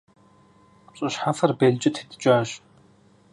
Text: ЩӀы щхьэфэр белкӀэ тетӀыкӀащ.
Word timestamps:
ЩӀы 0.95 1.07
щхьэфэр 1.13 1.51
белкӀэ 1.59 1.89
тетӀыкӀащ. 1.95 2.49